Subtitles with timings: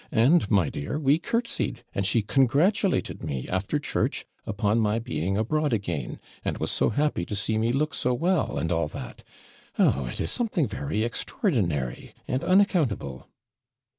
[0.11, 5.73] And, my dear, we curtsied, and she congratulated me, after church, upon my being abroad
[5.73, 9.21] again, and was so happy to see me look so well, and all that
[9.77, 10.07] Oh!
[10.07, 13.27] it is something very extraordinary and unaccountable!'